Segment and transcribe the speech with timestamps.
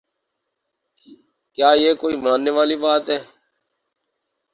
[1.57, 3.19] کیا یہ کوئی ماننے والی بات ہے؟